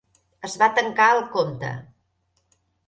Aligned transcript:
Es 0.49 0.55
va 0.61 0.69
tancar 0.79 1.11
el 1.19 1.23
compte. 1.37 1.73